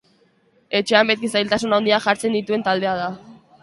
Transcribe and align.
Etxean 0.79 1.13
beti 1.13 1.31
zailtasun 1.35 1.79
handiak 1.79 2.09
jartzen 2.09 2.39
dituen 2.43 2.69
taldea 2.71 3.01
da. 3.07 3.17